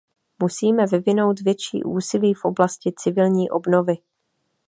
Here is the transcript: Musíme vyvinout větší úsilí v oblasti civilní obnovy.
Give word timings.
Musíme 0.39 0.85
vyvinout 0.87 1.39
větší 1.41 1.83
úsilí 1.83 2.33
v 2.33 2.45
oblasti 2.45 2.91
civilní 2.97 3.49
obnovy. 3.49 3.93